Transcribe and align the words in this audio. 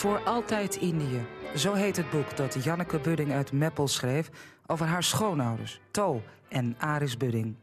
Voor 0.00 0.22
altijd 0.24 0.76
Indië. 0.76 1.26
Zo 1.56 1.72
heet 1.72 1.96
het 1.96 2.10
boek 2.10 2.36
dat 2.36 2.64
Janneke 2.64 2.98
Budding 2.98 3.32
uit 3.32 3.52
Meppel 3.52 3.88
schreef 3.88 4.30
over 4.66 4.86
haar 4.86 5.02
schoonouders, 5.02 5.80
To 5.90 6.22
en 6.48 6.74
Aris 6.78 7.16
Budding. 7.16 7.54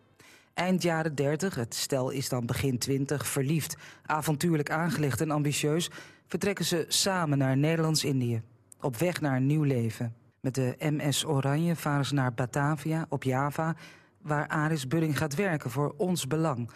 Eind 0.53 0.81
jaren 0.81 1.15
30, 1.15 1.55
het 1.55 1.75
stel 1.75 2.09
is 2.09 2.29
dan 2.29 2.45
begin 2.45 2.77
20, 2.77 3.27
verliefd, 3.27 3.77
avontuurlijk 4.05 4.71
aangelegd 4.71 5.21
en 5.21 5.31
ambitieus, 5.31 5.89
vertrekken 6.27 6.65
ze 6.65 6.85
samen 6.88 7.38
naar 7.38 7.57
Nederlands-Indië. 7.57 8.41
Op 8.81 8.98
weg 8.98 9.21
naar 9.21 9.35
een 9.35 9.45
nieuw 9.45 9.63
leven. 9.63 10.15
Met 10.40 10.55
de 10.55 10.76
MS 10.79 11.26
Oranje 11.26 11.76
varen 11.76 12.05
ze 12.05 12.13
naar 12.13 12.34
Batavia 12.34 13.05
op 13.09 13.23
Java, 13.23 13.76
waar 14.21 14.48
Aris 14.48 14.88
Budding 14.88 15.17
gaat 15.17 15.35
werken 15.35 15.70
voor 15.70 15.93
Ons 15.98 16.27
Belang. 16.27 16.70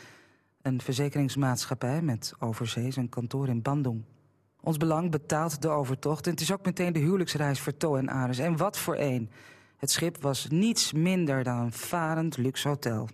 Een 0.62 0.82
verzekeringsmaatschappij 0.82 2.02
met 2.02 2.34
overzees 2.40 2.96
een 2.96 3.10
kantoor 3.10 3.48
in 3.48 3.62
Bandung. 3.62 4.04
Ons 4.64 4.78
Belang 4.78 5.12
betaalt 5.12 5.62
de 5.62 5.70
overtocht 5.70 6.26
en 6.26 6.32
het 6.32 6.42
is 6.42 6.52
ook 6.52 6.66
meteen 6.66 6.94
de 6.94 7.00
huwelijksreis 7.00 7.60
voor 7.60 7.78
To 7.78 7.96
en 7.96 8.10
Aris. 8.10 8.40
En 8.40 8.58
wat 8.58 8.78
voor 8.78 8.96
een! 8.98 9.30
Het 9.78 9.92
schip 9.92 10.22
was 10.22 10.48
niets 10.50 10.94
minder 10.94 11.44
dan 11.44 11.58
een 11.58 11.72
varend 11.72 12.38
luxe 12.38 12.68
hotel. 12.68 13.10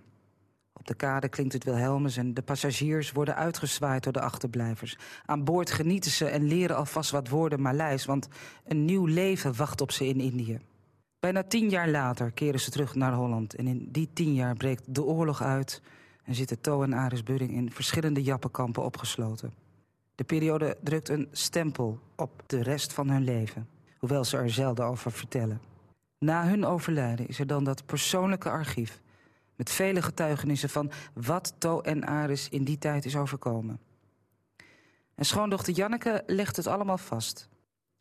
Op 0.73 0.87
de 0.87 0.93
kade 0.93 1.29
klinkt 1.29 1.53
het 1.53 1.63
Wilhelmus 1.63 2.17
en 2.17 2.33
de 2.33 2.41
passagiers 2.41 3.11
worden 3.11 3.35
uitgezwaaid 3.35 4.03
door 4.03 4.13
de 4.13 4.21
achterblijvers. 4.21 4.97
Aan 5.25 5.43
boord 5.43 5.71
genieten 5.71 6.11
ze 6.11 6.25
en 6.25 6.43
leren 6.43 6.75
alvast 6.75 7.11
wat 7.11 7.29
woorden 7.29 7.61
Maleis, 7.61 8.05
want 8.05 8.27
een 8.65 8.85
nieuw 8.85 9.05
leven 9.05 9.55
wacht 9.55 9.81
op 9.81 9.91
ze 9.91 10.07
in 10.07 10.19
Indië. 10.19 10.59
Bijna 11.19 11.43
tien 11.43 11.69
jaar 11.69 11.89
later 11.89 12.31
keren 12.31 12.59
ze 12.59 12.71
terug 12.71 12.95
naar 12.95 13.13
Holland 13.13 13.55
en 13.55 13.67
in 13.67 13.87
die 13.91 14.09
tien 14.13 14.33
jaar 14.33 14.55
breekt 14.55 14.83
de 14.95 15.03
oorlog 15.03 15.41
uit 15.41 15.81
en 16.23 16.35
zitten 16.35 16.61
To 16.61 16.83
en 16.83 16.93
Aris 16.93 17.23
Budding 17.23 17.51
in 17.51 17.71
verschillende 17.71 18.23
jappenkampen 18.23 18.83
opgesloten. 18.83 19.66
De 20.17 20.23
periode 20.23 20.77
drukt 20.83 21.09
een 21.09 21.27
stempel 21.31 21.99
op 22.15 22.43
de 22.45 22.63
rest 22.63 22.93
van 22.93 23.09
hun 23.09 23.23
leven, 23.23 23.67
hoewel 23.97 24.23
ze 24.23 24.37
er 24.37 24.49
zelden 24.49 24.85
over 24.85 25.11
vertellen. 25.11 25.61
Na 26.19 26.47
hun 26.47 26.65
overlijden 26.65 27.27
is 27.27 27.39
er 27.39 27.47
dan 27.47 27.63
dat 27.63 27.85
persoonlijke 27.85 28.49
archief 28.49 29.01
met 29.55 29.69
vele 29.69 30.01
getuigenissen 30.01 30.69
van 30.69 30.91
wat 31.13 31.53
To 31.57 31.81
en 31.81 32.05
Aris 32.05 32.49
in 32.49 32.63
die 32.63 32.77
tijd 32.77 33.05
is 33.05 33.15
overkomen. 33.15 33.79
En 35.15 35.25
schoondochter 35.25 35.73
Janneke 35.73 36.23
legt 36.25 36.55
het 36.55 36.67
allemaal 36.67 36.97
vast. 36.97 37.49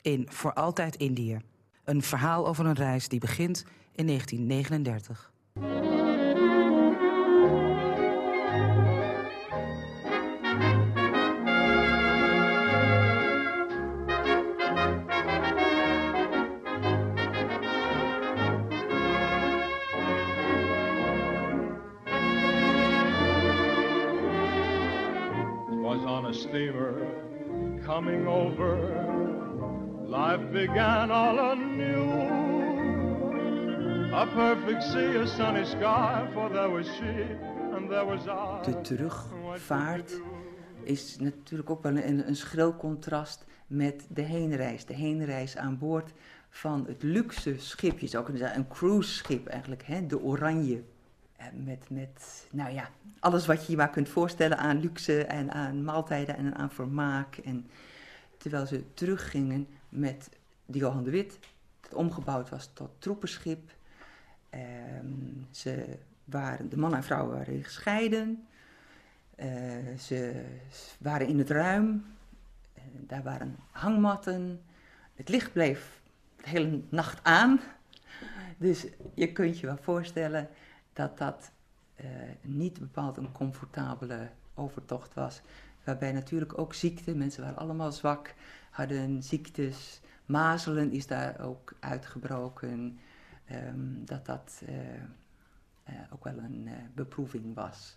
In 0.00 0.26
Voor 0.30 0.52
Altijd 0.52 0.96
Indië. 0.96 1.40
Een 1.84 2.02
verhaal 2.02 2.46
over 2.46 2.66
een 2.66 2.74
reis 2.74 3.08
die 3.08 3.20
begint 3.20 3.64
in 3.92 4.06
1939. 4.06 5.32
Steamer 26.36 26.94
coming 27.84 28.26
over. 28.26 28.76
Life 30.06 30.52
began 30.52 31.10
all 31.10 31.38
anew. 31.38 32.10
A 34.12 34.26
perfect 34.26 34.82
sea, 34.82 35.16
a 35.16 35.26
sunny 35.26 35.64
sky, 35.64 36.28
for 36.32 36.48
there 36.48 36.70
was 36.70 36.86
she 36.86 37.26
and 37.74 37.90
there 37.90 38.04
was 38.04 38.26
I. 38.26 38.70
De 38.70 38.80
terugvaart 38.80 40.20
is 40.82 41.16
natuurlijk 41.18 41.70
ook 41.70 41.82
wel 41.82 41.96
een, 41.96 42.28
een 42.28 42.36
schril 42.36 42.76
contrast 42.76 43.44
met 43.66 44.06
de 44.08 44.22
heenreis. 44.22 44.84
De 44.84 44.94
heenreis 44.94 45.56
aan 45.56 45.78
boord 45.78 46.12
van 46.48 46.84
het 46.86 47.02
luxe 47.02 47.54
schip, 47.58 47.98
je 47.98 48.06
zou 48.06 48.24
kunnen 48.24 48.42
zeggen 48.42 48.60
een 48.60 48.68
cruise 48.68 49.12
schip 49.12 49.46
eigenlijk, 49.46 49.82
hè, 49.82 50.06
de 50.06 50.20
Oranje. 50.20 50.82
Eh, 51.36 51.46
met, 51.54 51.90
met, 51.90 52.46
nou 52.50 52.72
ja, 52.72 52.88
alles 53.18 53.46
wat 53.46 53.64
je 53.64 53.70
je 53.70 53.76
maar 53.76 53.90
kunt 53.90 54.08
voorstellen 54.08 54.58
aan 54.58 54.80
luxe 54.80 55.24
en 55.24 55.52
aan 55.52 55.84
maaltijden 55.84 56.36
en 56.36 56.54
aan 56.54 56.70
vermaak. 56.70 57.36
En 57.36 57.70
terwijl 58.36 58.66
ze 58.66 58.84
teruggingen 58.94 59.68
met 59.88 60.28
de 60.66 60.78
Johan 60.78 61.04
de 61.04 61.10
Wit, 61.10 61.38
dat 61.80 61.94
omgebouwd 61.94 62.48
was 62.48 62.70
tot 62.72 62.90
troepenschip. 62.98 63.70
Ehm, 64.50 65.06
ze 65.50 65.98
waren, 66.24 66.68
de 66.68 66.76
man 66.76 66.94
en 66.94 67.02
vrouw 67.02 67.28
waren 67.28 67.64
gescheiden. 67.64 68.46
Uh, 69.40 69.98
ze 69.98 70.44
waren 70.98 71.26
in 71.26 71.38
het 71.38 71.50
ruim. 71.50 72.04
Uh, 72.74 72.82
daar 72.94 73.22
waren 73.22 73.56
hangmatten. 73.70 74.60
Het 75.14 75.28
licht 75.28 75.52
bleef 75.52 76.00
de 76.36 76.48
hele 76.48 76.80
nacht 76.88 77.20
aan. 77.22 77.60
Dus 78.56 78.86
je 79.14 79.32
kunt 79.32 79.58
je 79.58 79.66
wel 79.66 79.78
voorstellen 79.80 80.48
dat 80.96 81.18
dat 81.18 81.50
uh, 82.00 82.06
niet 82.42 82.78
bepaald 82.78 83.16
een 83.16 83.32
comfortabele 83.32 84.30
overtocht 84.54 85.14
was. 85.14 85.40
Waarbij 85.84 86.12
natuurlijk 86.12 86.58
ook 86.58 86.74
ziekte, 86.74 87.14
mensen 87.14 87.42
waren 87.42 87.58
allemaal 87.58 87.92
zwak, 87.92 88.34
hadden 88.70 89.22
ziektes. 89.22 90.00
Mazelen 90.26 90.92
is 90.92 91.06
daar 91.06 91.40
ook 91.40 91.74
uitgebroken. 91.80 92.98
Um, 93.52 94.02
dat 94.04 94.26
dat 94.26 94.62
uh, 94.68 94.74
uh, 94.74 95.94
ook 96.10 96.24
wel 96.24 96.38
een 96.38 96.68
beproeving 96.94 97.54
was. 97.54 97.96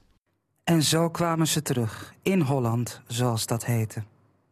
En 0.63 0.83
zo 0.83 1.09
kwamen 1.09 1.47
ze 1.47 1.61
terug, 1.61 2.13
in 2.21 2.41
Holland, 2.41 3.01
zoals 3.07 3.45
dat 3.45 3.65
heette. 3.65 4.03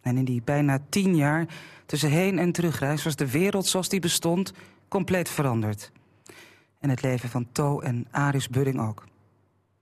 En 0.02 0.18
in 0.18 0.26
die 0.26 0.42
bijna 0.42 0.80
tien 0.90 1.16
jaar 1.16 1.48
tussen 1.86 2.10
heen- 2.10 2.40
en 2.40 2.52
terugreis 2.52 3.04
was 3.04 3.16
de 3.16 3.32
wereld 3.32 3.66
zoals 3.66 3.90
die 3.90 4.00
bestond 4.00 4.54
compleet 4.88 5.30
veranderd. 5.30 5.92
En 6.88 6.94
het 6.94 7.02
leven 7.02 7.30
van 7.30 7.52
To 7.52 7.80
en 7.80 8.08
Aris 8.12 8.50
Budding 8.50 8.80
ook. 8.80 9.04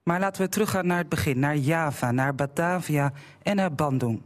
Maar 0.03 0.19
laten 0.19 0.41
we 0.41 0.49
teruggaan 0.49 0.87
naar 0.87 0.97
het 0.97 1.09
begin, 1.09 1.39
naar 1.39 1.55
Java, 1.55 2.11
naar 2.11 2.35
Batavia 2.35 3.13
en 3.41 3.55
naar 3.55 3.73
Bandung. 3.73 4.21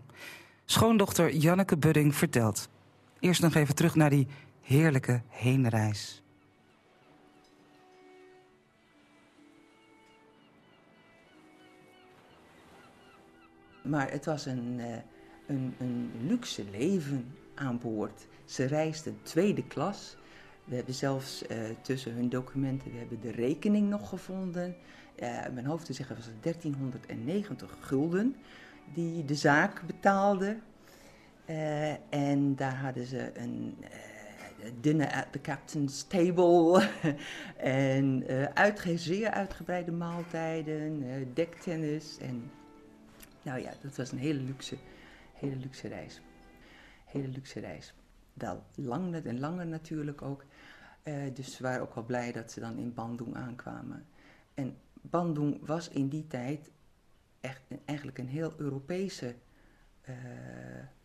Schoondochter 0.66 1.36
Janneke 1.36 1.78
Budding 1.78 2.16
vertelt. 2.16 2.70
Eerst 3.20 3.42
nog 3.42 3.56
even 3.56 3.76
terug 3.76 3.96
naar 3.96 4.10
die 4.10 4.28
heerlijke 4.62 5.22
heenreis. 5.28 6.24
Maar 13.82 14.12
het 14.12 14.26
was 14.26 14.46
een, 14.46 14.76
uh, 14.78 14.86
een, 15.48 15.76
een 15.80 16.12
luxe 16.28 16.66
leven 16.72 17.36
aan 17.56 17.80
boord. 17.80 18.28
Ze 18.46 18.66
reisden 18.66 19.20
tweede 19.24 19.68
klas. 19.68 20.18
We 20.70 20.76
hebben 20.76 20.94
zelfs 20.94 21.44
uh, 21.52 21.58
tussen 21.82 22.14
hun 22.14 22.30
documenten, 22.30 22.92
we 22.92 22.98
hebben 22.98 23.22
de 23.22 23.32
rekening 23.32 23.90
nog 23.90 24.10
gevonden. 24.10 24.76
Uh, 25.20 25.48
mijn 25.54 25.66
hoofd 25.66 25.86
te 25.86 25.94
zeggen 25.94 26.16
was 26.16 26.26
het 26.26 26.44
1390 26.44 27.78
gulden 27.80 28.36
die 28.94 29.26
de 29.26 29.36
zaak 29.36 29.82
betaalde. 29.86 30.58
Uh, 31.46 32.14
en 32.14 32.56
daar 32.56 32.76
hadden 32.76 33.06
ze 33.06 33.32
een 33.34 33.78
dinner 34.82 35.12
at 35.14 35.32
the 35.32 35.42
captain's 35.42 36.04
table. 36.04 36.90
en 37.58 38.26
uitge 38.54 38.98
zeer 38.98 39.30
uitgebreide 39.30 39.92
maaltijden, 39.92 41.04
dektennis. 41.34 42.18
En 42.18 42.52
nou 43.42 43.62
ja, 43.62 43.72
dat 43.82 43.98
was 43.98 44.12
een 44.12 44.18
hele 44.18 44.42
luxe, 44.42 44.78
hele 45.34 45.56
luxe 45.56 45.88
reis. 45.88 46.22
Hele 47.06 47.28
luxe 47.28 47.60
reis. 47.60 47.94
Wel 48.34 48.64
lang 48.76 49.16
en 49.16 49.40
langer 49.40 49.68
natuurlijk 49.68 50.22
ook. 50.22 50.46
Uh, 51.10 51.34
dus 51.34 51.56
ze 51.56 51.64
waren 51.64 51.82
ook 51.82 51.96
wel 51.96 52.04
blij 52.04 52.32
dat 52.32 52.52
ze 52.52 52.60
dan 52.60 52.78
in 52.78 52.94
Bandung 52.94 53.36
aankwamen. 53.36 54.06
En 54.54 54.78
Bandung 55.02 55.66
was 55.66 55.90
in 55.90 56.08
die 56.08 56.28
tijd 56.28 56.72
echt, 57.40 57.62
eigenlijk 57.86 58.18
een 58.18 58.28
heel 58.28 58.54
Europese 58.58 59.36
uh, 60.10 60.16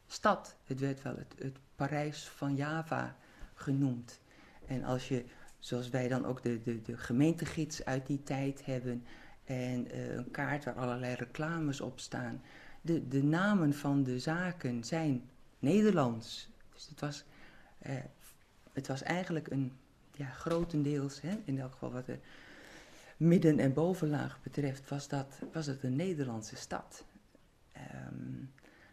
stad. 0.07 0.57
Het 0.65 0.81
werd 0.81 1.03
wel 1.03 1.17
het, 1.17 1.35
het, 1.39 1.59
Parijs 1.77 2.29
van 2.29 2.57
Java 2.57 3.17
genoemd. 3.55 4.21
En 4.67 4.85
als 4.85 5.09
je, 5.09 5.25
zoals 5.59 5.89
wij 5.89 6.09
dan 6.09 6.25
ook 6.25 6.43
de, 6.43 6.63
de, 6.63 6.83
de 6.83 6.97
gemeentegids 6.97 7.85
uit 7.85 8.07
die 8.07 8.23
tijd 8.23 8.65
hebben... 8.65 9.05
en 9.45 9.97
uh, 9.97 10.15
een 10.15 10.31
kaart 10.31 10.65
waar 10.65 10.75
allerlei 10.75 11.15
reclames 11.15 11.81
op 11.81 12.01
staan... 12.01 12.43
De, 12.81 13.09
de 13.09 13.23
namen 13.23 13.75
van 13.75 14.03
de 14.03 14.19
zaken 14.19 14.85
zijn 14.85 15.31
Nederlands. 15.59 16.51
Dus 16.73 16.89
het 16.89 17.01
was, 17.01 17.25
het 18.73 18.87
was 18.87 19.03
eigenlijk 19.03 19.51
een 19.51 19.73
ja, 20.15 20.27
grotendeels, 20.27 21.21
hè, 21.21 21.39
in 21.45 21.61
elk 21.61 21.73
geval 21.73 21.93
wat 21.93 22.07
de 22.07 22.19
midden- 23.17 23.59
en 23.59 23.73
bovenlaag 23.73 24.43
betreft, 24.43 24.89
was, 24.89 25.09
dat, 25.09 25.39
was 25.53 25.67
het 25.67 25.83
een 25.83 25.97
Nederlandse 25.97 26.57
stad. 26.57 27.05
Um, 28.07 28.53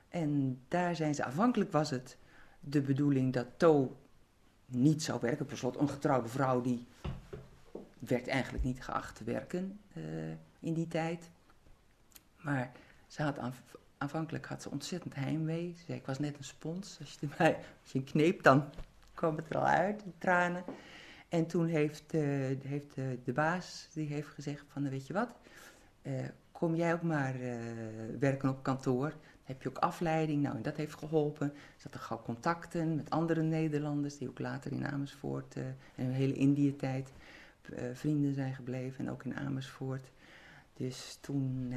en 0.10 0.62
daar 0.68 0.96
zijn 0.96 1.16
ze, 1.16 1.26
afhankelijk 1.26 1.72
was 1.72 1.90
het 1.90 2.18
de 2.60 2.82
bedoeling 2.82 3.34
dat 3.34 3.48
To 3.58 3.98
niet 4.66 5.04
zou 5.04 5.20
werken. 5.22 5.46
Per 5.46 5.58
slot, 5.58 5.78
een 5.78 5.90
getrouwde 5.90 6.30
vrouw 6.30 6.62
die 6.62 6.88
werd 8.00 8.28
eigenlijk 8.28 8.64
niet 8.64 8.84
geacht 8.84 9.16
te 9.16 9.24
werken 9.24 9.80
uh, 9.94 10.04
in 10.60 10.74
die 10.74 10.88
tijd. 10.88 11.30
Maar 12.38 12.72
ze 13.08 13.24
had 13.24 13.40
aanvankelijk 13.98 14.46
had 14.46 14.62
ze 14.62 14.70
ontzettend 14.70 15.16
heimwee. 15.16 15.74
Ze 15.78 15.84
zei, 15.86 15.98
ik 15.98 16.06
was 16.06 16.20
net 16.20 16.38
een 16.38 16.44
spons. 16.44 16.98
Als 17.00 17.18
je, 17.20 17.28
erbij, 17.28 17.56
als 17.82 17.92
je 17.92 18.40
dan 18.42 18.70
kwam 19.14 19.36
het 19.36 19.50
er 19.50 19.58
al 19.58 19.66
uit, 19.66 20.00
de 20.00 20.18
tranen. 20.18 20.64
En 21.32 21.46
toen 21.46 21.66
heeft, 21.68 22.14
uh, 22.14 22.22
heeft 22.62 22.98
uh, 22.98 23.06
de 23.24 23.34
baas 23.34 23.90
die 23.94 24.08
heeft 24.08 24.28
gezegd 24.28 24.66
van, 24.68 24.90
weet 24.90 25.08
je 25.08 25.14
wat, 25.14 25.30
uh, 26.02 26.14
kom 26.52 26.76
jij 26.76 26.94
ook 26.94 27.02
maar 27.02 27.36
werken 28.20 28.50
op 28.50 28.64
kantoor. 28.64 29.14
Heb 29.44 29.62
je 29.62 29.70
ook 29.70 29.78
afleiding. 29.78 30.42
Nou, 30.42 30.56
en 30.56 30.62
dat 30.62 30.78
heeft 30.78 30.96
geholpen. 30.96 31.54
Ze 31.76 31.84
hadden 31.84 32.02
gauw 32.02 32.22
contacten 32.22 32.96
met 32.96 33.10
andere 33.10 33.42
Nederlanders 33.42 34.18
die 34.18 34.30
ook 34.30 34.40
later 34.40 34.72
in 34.72 34.88
Amersfoort 34.88 35.56
en 35.56 35.76
een 35.96 36.12
hele 36.12 36.34
Indië-tijd 36.34 37.12
vrienden 37.94 38.34
zijn 38.34 38.54
gebleven. 38.54 39.06
En 39.06 39.12
ook 39.12 39.24
in 39.24 39.36
Amersfoort. 39.36 40.12
Dus 40.74 41.18
toen 41.22 41.74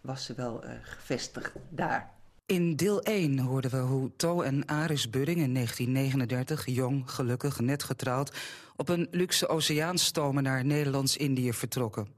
was 0.00 0.24
ze 0.24 0.34
wel 0.34 0.64
gevestigd 0.82 1.52
daar. 1.68 2.10
In 2.52 2.76
deel 2.76 3.02
1 3.02 3.38
hoorden 3.38 3.70
we 3.70 3.76
hoe 3.76 4.10
To 4.16 4.42
en 4.42 4.66
Aris 4.66 5.10
Budding 5.10 5.38
in 5.38 5.54
1939, 5.54 6.66
jong, 6.66 7.10
gelukkig, 7.10 7.60
net 7.60 7.82
getrouwd, 7.82 8.36
op 8.76 8.88
een 8.88 9.08
luxe 9.10 9.48
oceaanstomen 9.48 10.42
naar 10.42 10.64
Nederlands-Indië 10.64 11.52
vertrokken. 11.52 12.08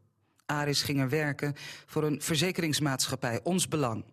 Aris 0.46 0.82
ging 0.82 1.00
er 1.00 1.08
werken 1.08 1.54
voor 1.86 2.04
een 2.04 2.22
verzekeringsmaatschappij, 2.22 3.40
Ons 3.42 3.68
Belang. 3.68 4.04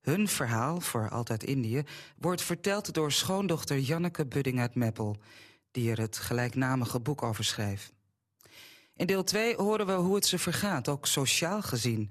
Hun 0.00 0.28
verhaal, 0.28 0.80
voor 0.80 1.08
Altijd 1.08 1.44
Indië, 1.44 1.82
wordt 2.18 2.42
verteld 2.42 2.94
door 2.94 3.12
schoondochter 3.12 3.78
Janneke 3.78 4.26
Budding 4.26 4.60
uit 4.60 4.74
Meppel, 4.74 5.16
die 5.70 5.90
er 5.90 6.00
het 6.00 6.18
gelijknamige 6.18 7.00
boek 7.00 7.22
over 7.22 7.44
schreef. 7.44 7.92
In 8.96 9.06
deel 9.06 9.24
2 9.24 9.56
horen 9.56 9.86
we 9.86 9.92
hoe 9.92 10.14
het 10.14 10.26
ze 10.26 10.38
vergaat, 10.38 10.88
ook 10.88 11.06
sociaal 11.06 11.62
gezien 11.62 12.10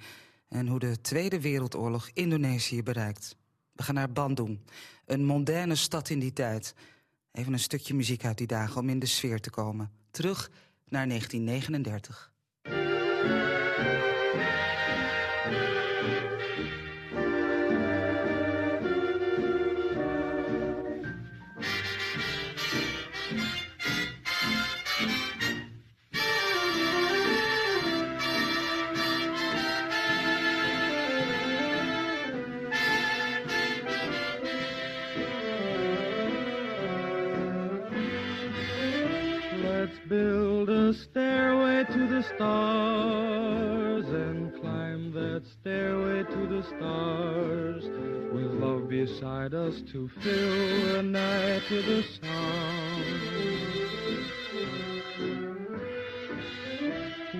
en 0.51 0.67
hoe 0.67 0.79
de 0.79 1.01
Tweede 1.01 1.41
Wereldoorlog 1.41 2.09
Indonesië 2.13 2.83
bereikt. 2.83 3.35
We 3.73 3.83
gaan 3.83 3.95
naar 3.95 4.11
Bandung, 4.11 4.59
een 5.05 5.25
mondaine 5.25 5.75
stad 5.75 6.09
in 6.09 6.19
die 6.19 6.33
tijd. 6.33 6.73
Even 7.31 7.53
een 7.53 7.59
stukje 7.59 7.93
muziek 7.93 8.25
uit 8.25 8.37
die 8.37 8.47
dagen 8.47 8.81
om 8.81 8.89
in 8.89 8.99
de 8.99 9.05
sfeer 9.05 9.39
te 9.39 9.49
komen. 9.49 9.91
Terug 10.09 10.51
naar 10.87 11.07
1939. 11.07 12.31
Stairway 41.61 41.83
to 41.93 42.07
the 42.07 42.23
stars 42.35 44.05
and 44.07 44.51
climb 44.59 45.11
that 45.11 45.43
stairway 45.45 46.23
to 46.23 46.47
the 46.47 46.63
stars 46.63 47.83
with 48.33 48.51
love 48.59 48.89
beside 48.89 49.53
us 49.53 49.75
to 49.91 50.09
fill 50.23 50.93
the 50.93 51.03
night 51.03 51.61
with 51.69 51.85
a 51.85 52.03
song. 52.19 53.03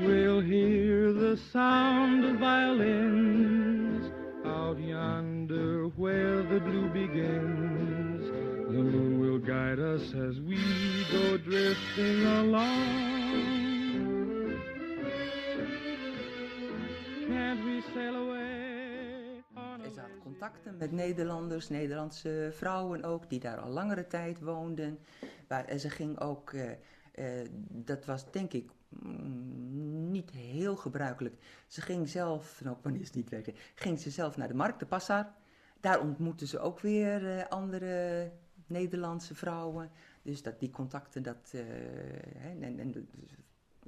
We'll 0.06 0.42
hear 0.42 1.14
the 1.14 1.40
sound 1.52 2.24
of 2.26 2.38
violins 2.38 4.12
out 4.46 4.80
yonder 4.80 5.88
where 5.96 6.44
the 6.44 6.60
blue 6.60 6.90
begins. 6.90 8.28
The 8.68 8.84
moon 8.84 9.20
will 9.20 9.40
guide 9.40 9.80
us 9.80 10.14
as 10.14 10.40
we 10.42 10.60
go 11.12 11.38
drifting 11.38 12.26
along. 12.26 13.21
Contacten 20.42 20.78
met 20.78 20.92
Nederlanders, 20.92 21.70
Nederlandse 21.70 22.50
vrouwen 22.52 23.04
ook, 23.04 23.30
die 23.30 23.40
daar 23.40 23.58
al 23.58 23.70
langere 23.70 24.08
tijd 24.08 24.40
woonden. 24.40 25.00
Waar, 25.48 25.66
en 25.66 25.80
ze 25.80 25.90
ging 25.90 26.20
ook, 26.20 26.52
uh, 26.52 26.70
uh, 27.16 27.48
dat 27.70 28.06
was 28.06 28.32
denk 28.32 28.54
ik 28.54 28.72
mm, 28.90 30.12
niet 30.12 30.30
heel 30.32 30.76
gebruikelijk. 30.76 31.36
Ze 31.68 31.82
ging 31.82 32.10
zelf, 32.10 32.62
ook 32.68 32.84
wanneer 32.84 33.06
ze 33.06 33.12
niet 33.16 33.30
werkte, 33.30 33.54
ging 33.76 34.00
ze 34.00 34.10
zelf 34.10 34.38
naar 34.38 34.48
de 34.48 34.54
markt, 34.54 34.80
de 34.80 34.86
Passar. 34.86 35.34
Daar 35.80 36.02
ontmoette 36.02 36.48
ze 36.48 36.60
ook 36.60 36.80
weer 36.80 37.38
uh, 37.38 37.48
andere 37.48 38.32
Nederlandse 38.68 39.36
vrouwen. 39.36 39.92
Dus 40.22 40.42
dat, 40.42 40.60
die 40.60 40.70
contacten, 40.70 41.24
dat, 41.24 41.54
en, 42.62 42.80
en, 42.80 43.08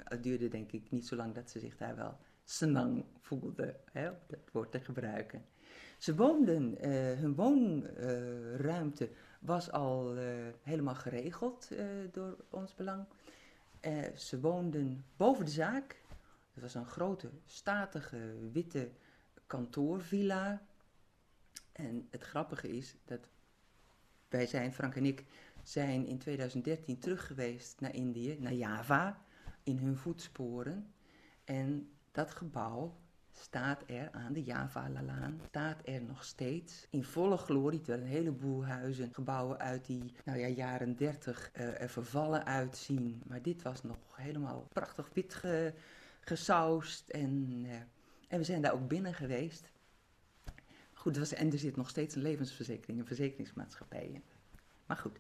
het 0.03 0.23
duurde 0.23 0.47
denk 0.47 0.71
ik 0.71 0.91
niet 0.91 1.07
zo 1.07 1.15
lang 1.15 1.33
dat 1.33 1.49
ze 1.49 1.59
zich 1.59 1.77
daar 1.77 1.95
wel 1.95 2.17
senang 2.43 3.05
voelde, 3.21 3.75
hè, 3.91 4.09
om 4.09 4.17
dat 4.27 4.51
woord 4.51 4.71
te 4.71 4.79
gebruiken. 4.79 5.52
Ze 6.03 6.15
woonden, 6.15 6.87
uh, 6.87 7.19
hun 7.19 7.35
woonruimte 7.35 9.09
was 9.39 9.71
al 9.71 10.17
uh, 10.17 10.23
helemaal 10.61 10.95
geregeld 10.95 11.69
door 12.11 12.37
ons 12.49 12.75
belang. 12.75 13.05
ze 14.15 14.39
woonden 14.39 15.05
boven 15.17 15.45
de 15.45 15.51
zaak. 15.51 16.01
Het 16.53 16.63
was 16.63 16.73
een 16.73 16.85
grote, 16.85 17.29
statige, 17.45 18.49
witte 18.51 18.89
kantoorvilla. 19.47 20.61
En 21.71 22.07
het 22.09 22.23
grappige 22.23 22.69
is 22.69 22.95
dat 23.05 23.29
wij 24.29 24.45
zijn, 24.45 24.73
Frank 24.73 24.95
en 24.95 25.05
ik, 25.05 25.25
zijn 25.61 26.05
in 26.05 26.17
2013 26.17 26.99
terug 26.99 27.27
geweest 27.27 27.79
naar 27.79 27.95
Indië, 27.95 28.37
naar 28.39 28.53
Java, 28.53 29.21
in 29.63 29.77
hun 29.77 29.97
voetsporen. 29.97 30.93
En 31.43 31.91
dat 32.11 32.31
gebouw 32.31 33.01
staat 33.37 33.83
er 33.85 34.11
aan 34.11 34.33
de 34.33 34.43
Java-Lalaan, 34.43 35.41
staat 35.47 35.81
er 35.83 36.01
nog 36.01 36.23
steeds 36.23 36.87
in 36.89 37.03
volle 37.03 37.37
glorie. 37.37 37.81
Terwijl 37.81 38.03
een 38.03 38.11
heleboel 38.11 38.65
huizen, 38.65 39.13
gebouwen 39.13 39.59
uit 39.59 39.85
die 39.85 40.13
nou 40.25 40.39
ja, 40.39 40.47
jaren 40.47 40.95
30 40.95 41.51
uh, 41.53 41.81
er 41.81 41.89
vervallen 41.89 42.45
uitzien. 42.45 43.21
Maar 43.27 43.41
dit 43.41 43.61
was 43.61 43.83
nog 43.83 43.97
helemaal 44.15 44.67
prachtig 44.73 45.09
wit 45.13 45.33
ge, 45.33 45.73
gesausd. 46.19 47.09
En, 47.09 47.63
uh, 47.65 47.73
en 48.27 48.37
we 48.37 48.43
zijn 48.43 48.61
daar 48.61 48.73
ook 48.73 48.87
binnen 48.87 49.13
geweest. 49.13 49.71
Goed, 50.93 51.33
en 51.33 51.51
er 51.51 51.59
zit 51.59 51.75
nog 51.75 51.89
steeds 51.89 52.15
een 52.15 52.21
levensverzekering, 52.21 52.99
een 52.99 53.05
verzekeringsmaatschappij 53.05 54.05
in. 54.05 54.23
Maar 54.85 54.97
goed, 54.97 55.19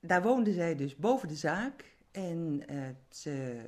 daar 0.00 0.22
woonde 0.22 0.52
zij 0.52 0.76
dus 0.76 0.96
boven 0.96 1.28
de 1.28 1.36
zaak. 1.36 1.98
En 2.10 2.62
uh, 2.70 2.88
ze, 3.08 3.62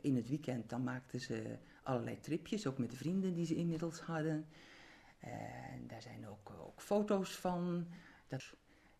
in 0.00 0.16
het 0.16 0.28
weekend 0.28 0.70
dan 0.70 0.84
maakten 0.84 1.20
ze 1.20 1.58
allerlei 1.82 2.20
tripjes, 2.20 2.66
ook 2.66 2.78
met 2.78 2.90
de 2.90 2.96
vrienden 2.96 3.34
die 3.34 3.46
ze 3.46 3.54
inmiddels 3.54 4.00
hadden. 4.00 4.46
En 5.18 5.86
daar 5.86 6.02
zijn 6.02 6.28
ook, 6.28 6.50
ook 6.60 6.80
foto's 6.80 7.36
van. 7.36 7.86
Dat, 8.28 8.54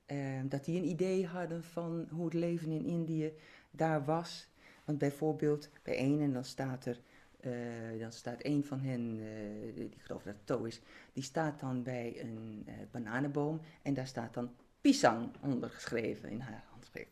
uh, 0.06 0.40
dat 0.44 0.64
die 0.64 0.78
een 0.78 0.88
idee 0.88 1.26
hadden 1.26 1.64
van 1.64 2.06
hoe 2.10 2.24
het 2.24 2.34
leven 2.34 2.70
in 2.70 2.84
Indië 2.84 3.32
daar 3.70 4.04
was. 4.04 4.48
Want 4.84 4.98
bijvoorbeeld 4.98 5.70
bij 5.82 6.00
een, 6.00 6.20
en 6.20 6.32
dan 6.32 6.44
staat 6.44 6.86
er 6.86 7.00
uh, 7.42 8.00
dan 8.00 8.12
staat 8.12 8.44
een 8.44 8.64
van 8.64 8.80
hen, 8.80 9.18
uh, 9.18 9.74
die 9.74 9.84
ik 9.84 10.02
geloof 10.02 10.22
dat 10.22 10.34
het 10.34 10.46
To 10.46 10.64
is, 10.64 10.80
die 11.12 11.22
staat 11.22 11.60
dan 11.60 11.82
bij 11.82 12.20
een 12.20 12.64
uh, 12.68 12.74
bananenboom 12.90 13.60
en 13.82 13.94
daar 13.94 14.06
staat 14.06 14.34
dan 14.34 14.54
pisang 14.80 15.30
ondergeschreven 15.40 16.28
in 16.28 16.40
haar 16.40 16.64
handschrift. 16.70 17.10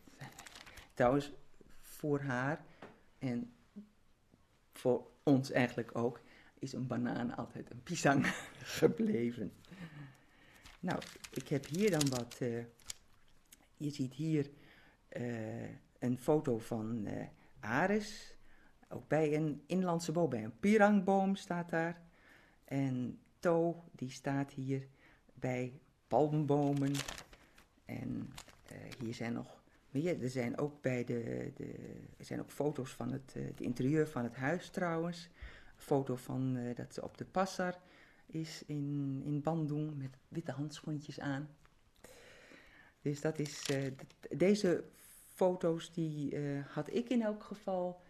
Trouwens, 0.93 1.31
voor 1.81 2.19
haar 2.19 2.65
en 3.19 3.53
voor 4.73 5.10
ons 5.23 5.51
eigenlijk 5.51 5.97
ook, 5.97 6.21
is 6.59 6.73
een 6.73 6.87
banaan 6.87 7.35
altijd 7.35 7.71
een 7.71 7.83
pisang 7.83 8.25
gebleven. 8.79 9.53
Nou, 10.79 11.01
ik 11.31 11.47
heb 11.47 11.65
hier 11.65 11.91
dan 11.91 12.09
wat, 12.09 12.37
je 13.77 13.89
ziet 13.89 14.13
hier 14.13 14.49
een 15.99 16.17
foto 16.17 16.57
van 16.59 17.07
Ares 17.59 18.35
ook 18.89 19.07
bij 19.07 19.35
een 19.35 19.63
inlandse 19.65 20.11
boom, 20.11 20.29
bij 20.29 20.43
een 20.43 20.59
pirangboom 20.59 21.35
staat 21.35 21.69
daar. 21.69 22.01
En 22.65 23.19
To, 23.41 23.83
die 23.91 24.09
staat 24.09 24.51
hier 24.51 24.87
bij 25.33 25.79
palmbomen. 26.07 26.93
En 27.85 28.33
uh, 28.71 28.77
hier 28.99 29.13
zijn 29.13 29.33
nog 29.33 29.60
Er 29.91 30.29
zijn 30.29 30.57
ook, 30.57 30.81
bij 30.81 31.03
de, 31.03 31.51
de, 31.55 31.73
er 32.17 32.25
zijn 32.25 32.39
ook 32.39 32.51
foto's 32.51 32.91
van 32.91 33.11
het, 33.11 33.33
het 33.37 33.61
interieur 33.61 34.07
van 34.07 34.23
het 34.23 34.35
huis 34.35 34.69
trouwens. 34.69 35.29
Een 35.75 35.83
foto 35.83 36.15
van 36.15 36.55
uh, 36.55 36.75
dat 36.75 36.93
ze 36.93 37.03
op 37.03 37.17
de 37.17 37.25
passar 37.25 37.79
is 38.25 38.63
in, 38.65 39.21
in 39.25 39.41
Bandung 39.41 39.97
met 39.97 40.17
witte 40.27 40.51
handschoentjes 40.51 41.19
aan. 41.19 41.49
Dus 43.01 43.21
dat 43.21 43.39
is, 43.39 43.63
dat, 43.65 44.39
deze 44.39 44.83
foto's 45.27 45.93
die 45.93 46.37
had 46.67 46.93
ik 46.93 47.09
in 47.09 47.21
elk 47.21 47.43
geval 47.43 48.01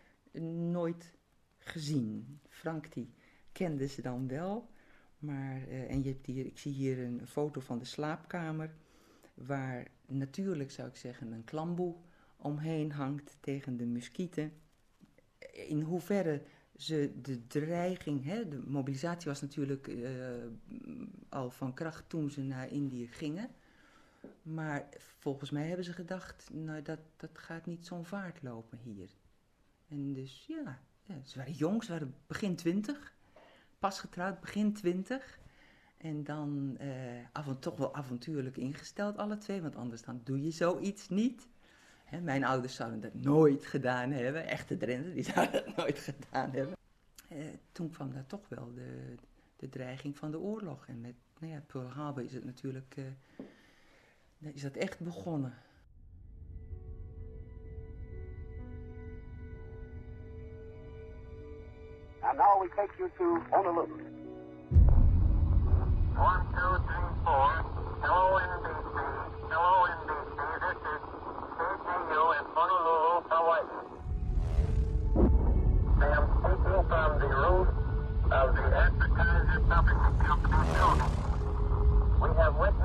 nooit 0.71 1.13
gezien. 1.57 2.39
Frank 2.49 2.93
die 2.93 3.13
kende 3.51 3.87
ze 3.87 4.01
dan 4.01 4.27
wel, 4.27 4.69
Maar, 5.19 5.67
eh, 5.67 5.91
en 5.91 6.03
je 6.03 6.09
hebt 6.09 6.25
hier, 6.25 6.45
ik 6.45 6.57
zie 6.57 6.73
hier 6.73 6.99
een 6.99 7.27
foto 7.27 7.61
van 7.61 7.79
de 7.79 7.85
slaapkamer, 7.85 8.73
waar 9.33 9.87
natuurlijk 10.17 10.71
zou 10.71 10.87
ik 10.87 10.95
zeggen 10.95 11.31
een 11.31 11.43
klamboe 11.43 11.95
omheen 12.37 12.91
hangt 12.91 13.37
tegen 13.39 13.77
de 13.77 13.85
muskieten. 13.85 14.53
In 15.67 15.81
hoeverre 15.81 16.41
ze 16.77 17.13
de 17.21 17.47
dreiging, 17.47 18.23
hè, 18.23 18.47
de 18.47 18.61
mobilisatie 18.65 19.29
was 19.29 19.41
natuurlijk 19.41 19.87
uh, 19.87 20.09
al 21.29 21.51
van 21.51 21.73
kracht 21.73 22.09
toen 22.09 22.31
ze 22.31 22.41
naar 22.41 22.71
Indië 22.71 23.07
gingen. 23.07 23.49
Maar 24.41 24.89
volgens 24.97 25.49
mij 25.49 25.67
hebben 25.67 25.85
ze 25.85 25.93
gedacht, 25.93 26.49
nou 26.53 26.81
dat, 26.81 26.99
dat 27.15 27.37
gaat 27.37 27.65
niet 27.65 27.85
zo'n 27.85 28.05
vaart 28.05 28.43
lopen 28.43 28.77
hier. 28.77 29.09
En 29.87 30.13
dus 30.13 30.45
ja, 30.47 30.81
ja, 31.03 31.15
ze 31.23 31.37
waren 31.37 31.53
jong, 31.53 31.83
ze 31.83 31.91
waren 31.91 32.15
begin 32.27 32.55
twintig, 32.55 33.13
pas 33.79 33.99
getrouwd, 33.99 34.39
begin 34.39 34.73
twintig. 34.73 35.39
En 36.01 36.23
dan 36.23 36.77
uh, 36.81 36.87
af, 37.31 37.55
toch 37.59 37.77
wel 37.77 37.95
avontuurlijk 37.95 38.57
ingesteld, 38.57 39.17
alle 39.17 39.37
twee, 39.37 39.61
want 39.61 39.75
anders 39.75 40.01
dan 40.01 40.21
doe 40.23 40.43
je 40.43 40.51
zoiets 40.51 41.09
niet. 41.09 41.47
Hè, 42.03 42.21
mijn 42.21 42.43
ouders 42.43 42.75
zouden 42.75 43.01
dat 43.01 43.13
nooit 43.13 43.65
gedaan 43.65 44.11
hebben, 44.11 44.47
echte 44.47 44.77
Drenthe, 44.77 45.13
die 45.13 45.23
zouden 45.33 45.65
dat 45.65 45.75
nooit 45.75 45.99
gedaan 45.99 46.51
hebben. 46.51 46.77
Uh, 47.31 47.37
toen 47.71 47.89
kwam 47.89 48.13
daar 48.13 48.25
toch 48.25 48.49
wel 48.49 48.73
de, 48.73 49.15
de 49.55 49.69
dreiging 49.69 50.17
van 50.17 50.31
de 50.31 50.39
oorlog. 50.39 50.87
En 50.87 51.01
met 51.01 51.15
nou 51.39 51.53
ja, 51.53 51.63
Pearl 51.67 51.89
Harbor 51.89 52.23
is 52.23 52.33
het 52.33 52.45
natuurlijk, 52.45 52.95
uh, 52.97 54.55
is 54.55 54.61
dat 54.61 54.75
echt 54.75 54.99
begonnen. 54.99 55.53
And 62.21 62.37
now 62.37 62.61
we 62.61 62.69
take 62.75 62.93
you 62.97 63.09
to 63.17 63.55
Honolulu. 63.55 64.20
Of 78.31 78.55
the 78.55 78.61
Advertiser 78.61 79.59
Publishing 79.67 80.17
Company. 80.23 81.01
We 82.21 82.29
have 82.37 82.55
witnessed 82.55 82.80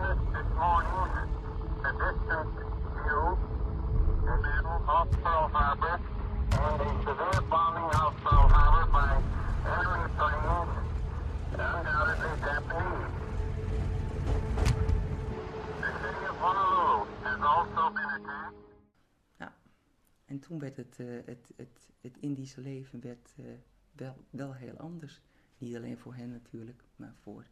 en 20.36 20.42
toen 20.42 20.58
werd 20.58 20.76
het, 20.76 20.98
uh, 20.98 21.20
het, 21.24 21.52
het, 21.56 21.88
het 22.00 22.16
Indische 22.20 22.60
leven 22.60 23.00
werd, 23.00 23.34
uh, 23.36 23.46
wel, 23.92 24.16
wel 24.30 24.54
heel 24.54 24.76
anders. 24.76 25.20
Niet 25.58 25.76
alleen 25.76 25.98
voor 25.98 26.14
hen 26.14 26.30
natuurlijk, 26.30 26.82
maar 26.96 27.14
voor, 27.14 27.46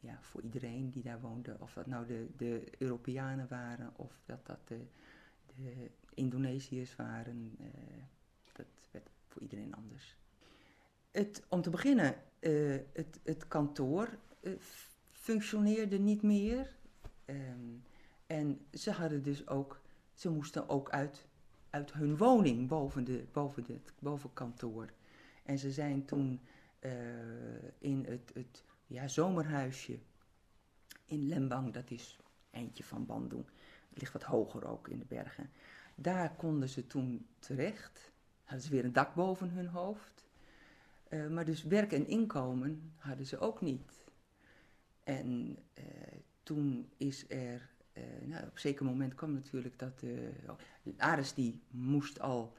ja, 0.00 0.18
voor 0.22 0.42
iedereen 0.42 0.90
die 0.90 1.02
daar 1.02 1.20
woonde. 1.20 1.56
Of 1.60 1.72
dat 1.72 1.86
nou 1.86 2.06
de, 2.06 2.28
de 2.36 2.64
Europeanen 2.78 3.48
waren 3.48 3.92
of 3.96 4.20
dat 4.24 4.46
dat 4.46 4.68
de, 4.68 4.80
Indonesiërs 6.14 6.96
waren. 6.96 7.56
Uh, 7.60 7.66
dat 8.52 8.66
werd 8.90 9.10
voor 9.28 9.42
iedereen 9.42 9.74
anders. 9.74 10.16
Het, 11.10 11.42
om 11.48 11.62
te 11.62 11.70
beginnen, 11.70 12.14
het, 12.92 13.20
het 13.22 13.48
kantoor 13.48 14.18
functioneerde 15.10 15.98
niet 15.98 16.22
meer. 16.22 16.76
Um, 17.26 17.82
en 18.26 18.66
ze 18.72 18.90
hadden 18.90 19.22
dus 19.22 19.48
ook, 19.48 19.80
ze 20.14 20.30
moesten 20.30 20.68
ook 20.68 20.90
uit, 20.90 21.27
uit 21.78 21.92
hun 21.92 22.16
woning 22.16 22.68
boven, 22.68 23.04
de, 23.04 23.24
boven, 23.32 23.64
de, 23.64 23.78
boven 23.98 24.32
kantoor. 24.32 24.88
En 25.42 25.58
ze 25.58 25.70
zijn 25.72 26.04
toen 26.04 26.40
uh, 26.80 26.92
in 27.78 28.04
het, 28.08 28.30
het 28.34 28.64
ja, 28.86 29.08
zomerhuisje 29.08 29.98
in 31.04 31.28
Lembang, 31.28 31.72
dat 31.72 31.90
is 31.90 32.18
eentje 32.50 32.84
van 32.84 33.06
Bandung. 33.06 33.44
Het 33.88 33.98
ligt 33.98 34.12
wat 34.12 34.22
hoger 34.22 34.66
ook 34.66 34.88
in 34.88 34.98
de 34.98 35.04
bergen. 35.04 35.50
Daar 35.94 36.34
konden 36.34 36.68
ze 36.68 36.86
toen 36.86 37.26
terecht. 37.38 38.12
Hadden 38.44 38.66
ze 38.66 38.70
weer 38.70 38.84
een 38.84 38.92
dak 38.92 39.14
boven 39.14 39.50
hun 39.50 39.66
hoofd. 39.66 40.26
Uh, 41.08 41.28
maar 41.28 41.44
dus 41.44 41.62
werk 41.62 41.92
en 41.92 42.06
inkomen 42.06 42.92
hadden 42.96 43.26
ze 43.26 43.38
ook 43.38 43.60
niet. 43.60 44.04
En 45.04 45.58
uh, 45.78 45.84
toen 46.42 46.90
is 46.96 47.30
er, 47.30 47.70
nou, 48.24 48.42
op 48.44 48.52
een 48.52 48.60
zeker 48.60 48.84
moment 48.84 49.14
kwam 49.14 49.32
natuurlijk 49.32 49.78
dat 49.78 49.98
de 49.98 50.30
uh, 50.84 50.92
Ares 50.96 51.34
die 51.34 51.60
moest 51.70 52.20
al 52.20 52.52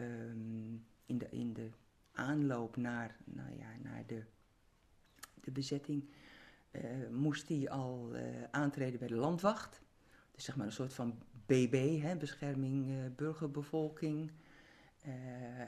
um, 0.00 0.84
in, 1.06 1.18
de, 1.18 1.28
in 1.30 1.52
de 1.52 1.70
aanloop 2.12 2.76
naar, 2.76 3.16
nou 3.24 3.58
ja, 3.58 3.68
naar 3.82 4.02
de, 4.06 4.22
de 5.40 5.50
bezetting, 5.50 6.04
moest 7.10 7.48
hij 7.48 7.70
al 7.70 8.12
aantreden 8.50 8.98
bij 8.98 9.08
de 9.08 9.14
landwacht. 9.14 9.82
Dus 10.34 10.44
zeg 10.44 10.56
maar 10.56 10.66
een 10.66 10.72
soort 10.72 10.94
van 10.94 11.18
BB, 11.46 12.00
hè, 12.00 12.16
bescherming 12.16 12.92
burgerbevolking. 13.16 14.30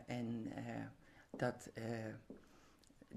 en 0.07 0.52
dat 1.37 1.71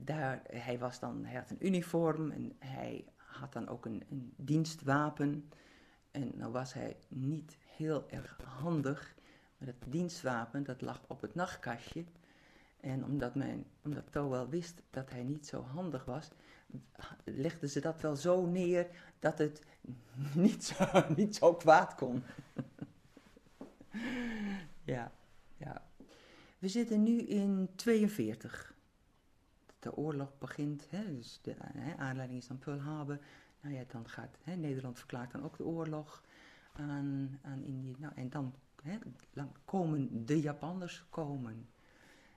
daar, 0.04 0.42
hij 0.48 0.80
was 0.80 1.00
dan, 1.00 1.26
hij 1.26 1.36
had 1.36 1.50
een 1.50 1.66
uniform 1.66 2.32
en 2.32 2.56
hij 2.60 3.06
had 3.16 3.54
dan 3.54 3.68
ook 3.68 3.86
een, 3.86 4.04
een 4.10 4.34
dienstwapen. 4.36 5.50
En 6.16 6.32
nou 6.36 6.52
was 6.52 6.74
hij 6.74 6.98
niet 7.08 7.58
heel 7.76 8.10
erg 8.10 8.38
handig, 8.44 9.16
maar 9.58 9.68
het 9.68 9.84
dienstwapen 9.88 10.64
dat 10.64 10.82
lag 10.82 11.02
op 11.08 11.22
het 11.22 11.36
nachtkastje. 11.36 12.04
En 12.80 13.06
omdat, 13.06 13.36
mijn, 13.36 13.66
omdat 13.84 14.12
To 14.12 14.30
wel 14.30 14.50
wist 14.50 14.82
dat 14.90 15.10
hij 15.10 15.24
niet 15.24 15.48
zo 15.48 15.62
handig 15.62 16.06
was, 16.06 16.30
legden 17.24 17.70
ze 17.70 17.80
dat 17.80 18.02
wel 18.02 18.16
zo 18.16 18.46
neer 18.46 18.88
dat 19.20 19.38
het 19.38 19.62
niet 20.46 20.64
zo, 20.64 21.06
niet 21.16 21.36
zo 21.36 21.54
kwaad 21.54 21.96
kon. 21.96 22.24
ja, 24.96 25.12
ja. 25.58 25.88
We 26.60 26.68
zitten 26.68 27.04
nu 27.04 27.22
in 27.22 27.70
42 27.76 28.76
de 29.80 29.96
oorlog 29.96 30.38
begint, 30.38 30.88
hè, 30.90 31.16
dus 31.16 31.40
de 31.42 31.56
hè, 31.60 31.96
aanleiding 31.96 32.40
is 32.40 32.48
dan 32.48 32.60
Pearl. 32.60 33.18
Nou 33.66 33.78
ja, 33.78 33.84
dan 33.88 34.10
gaat 34.10 34.38
hè, 34.44 34.56
Nederland 34.56 34.98
verklaart 34.98 35.32
dan 35.32 35.44
ook 35.44 35.58
de 35.58 35.66
oorlog 35.66 36.24
aan, 36.74 37.40
aan 37.42 37.64
Indië. 37.64 37.96
Nou, 37.98 38.14
en 38.16 38.30
dan, 38.30 38.54
hè, 38.82 38.98
komen 39.66 40.26
de 40.26 40.42
Japanners 40.42 41.06
komen. 41.10 41.70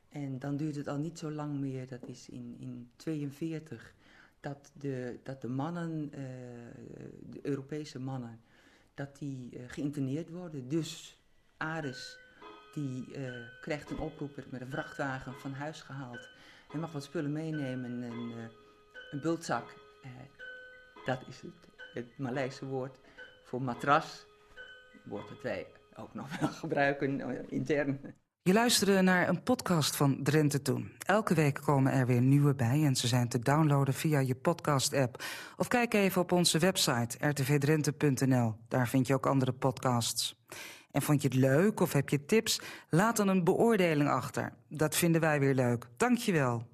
En 0.09 0.39
dan 0.39 0.57
duurt 0.57 0.77
het 0.77 0.89
al 0.89 0.97
niet 0.97 1.19
zo 1.19 1.31
lang 1.31 1.59
meer, 1.59 1.89
dat 1.89 2.07
is 2.07 2.29
in 2.29 2.57
1942, 2.59 3.95
dat 4.41 4.71
de, 4.73 5.19
dat 5.23 5.41
de 5.41 5.49
mannen, 5.49 6.05
uh, 6.05 6.11
de 7.31 7.39
Europese 7.43 7.99
mannen, 7.99 8.41
dat 8.95 9.19
die 9.19 9.49
uh, 9.53 9.61
geïnterneerd 9.67 10.31
worden. 10.31 10.69
Dus 10.69 11.21
Ares, 11.57 12.19
die 12.75 13.17
uh, 13.17 13.33
krijgt 13.61 13.91
een 13.91 13.99
oproep, 13.99 14.37
werd 14.37 14.51
met 14.51 14.61
een 14.61 14.71
vrachtwagen 14.71 15.35
van 15.35 15.53
huis 15.53 15.81
gehaald. 15.81 16.29
Hij 16.69 16.81
mag 16.81 16.93
wat 16.93 17.05
spullen 17.05 17.33
meenemen, 17.33 18.03
een, 18.03 18.33
een 19.11 19.21
bultzak. 19.21 19.87
Dat 21.09 21.23
is 21.29 21.43
het, 21.43 22.07
het 22.17 22.61
woord 22.61 22.99
voor 23.45 23.63
matras. 23.63 24.27
Woord 25.05 25.29
dat 25.29 25.43
wij 25.43 25.67
ook 25.95 26.15
nog 26.15 26.39
wel 26.39 26.49
gebruiken 26.63 27.19
uh, 27.19 27.39
intern. 27.49 28.01
Je 28.43 28.53
luisterde 28.53 29.01
naar 29.01 29.29
een 29.29 29.43
podcast 29.43 29.97
van 29.97 30.23
Drenthe 30.23 30.63
Toen. 30.63 30.93
Elke 30.99 31.35
week 31.35 31.61
komen 31.65 31.93
er 31.93 32.07
weer 32.07 32.21
nieuwe 32.21 32.55
bij 32.55 32.85
en 32.85 32.97
ze 32.97 33.07
zijn 33.07 33.29
te 33.29 33.39
downloaden 33.39 33.95
via 33.95 34.19
je 34.19 34.35
podcast-app. 34.35 35.23
Of 35.57 35.69
kijk 35.69 35.95
even 35.95 36.23
op 36.23 36.33
onze 36.33 36.59
website 36.59 37.29
rtvdrenthe.nl. 37.29 38.55
Daar 38.69 38.89
vind 38.89 39.07
je 39.07 39.15
ook 39.15 39.27
andere 39.27 39.53
podcasts. 39.53 40.37
En 40.91 41.03
vond 41.03 41.23
je 41.23 41.29
het 41.29 41.37
leuk 41.37 41.81
of 41.81 41.93
heb 41.93 42.09
je 42.09 42.25
tips? 42.25 42.61
Laat 42.89 43.17
dan 43.17 43.29
een 43.29 43.45
beoordeling 43.45 44.09
achter. 44.09 44.53
Dat 44.69 44.97
vinden 44.97 45.21
wij 45.21 45.41
weer 45.41 45.55
leuk. 45.55 45.87
Dankjewel. 45.97 46.67